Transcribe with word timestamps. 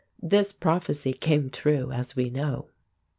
This 0.23 0.51
prophecy 0.51 1.13
came 1.13 1.51
true, 1.51 1.91
as 1.91 2.15
we 2.15 2.31
know. 2.31 2.69